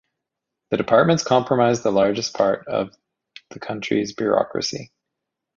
The 0.71 0.77
departments 0.77 1.23
comprise 1.23 1.83
the 1.83 1.91
largest 1.91 2.33
part 2.35 2.67
of 2.67 2.89
the 3.51 3.59
country's 3.59 4.13
bureaucracy. 4.13 4.91